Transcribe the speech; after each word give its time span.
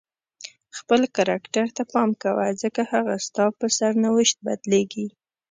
خپل 0.77 1.01
کرکټر 1.15 1.65
ته 1.75 1.83
پام 1.93 2.09
کوه 2.23 2.45
ځکه 2.61 2.81
هغه 2.91 3.15
ستا 3.25 3.45
په 3.57 3.65
سرنوشت 3.77 4.37
بدلیږي. 4.45 5.07